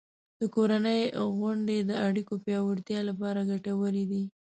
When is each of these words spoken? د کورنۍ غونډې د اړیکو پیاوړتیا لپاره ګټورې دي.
د 0.39 0.41
کورنۍ 0.55 1.01
غونډې 1.39 1.77
د 1.89 1.91
اړیکو 2.07 2.33
پیاوړتیا 2.45 2.99
لپاره 3.09 3.47
ګټورې 3.51 4.03
دي. 4.11 4.23